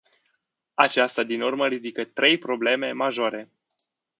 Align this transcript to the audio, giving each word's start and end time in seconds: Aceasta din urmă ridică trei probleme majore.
Aceasta 0.73 1.23
din 1.23 1.41
urmă 1.41 1.67
ridică 1.67 2.05
trei 2.05 2.37
probleme 2.37 2.91
majore. 2.91 3.51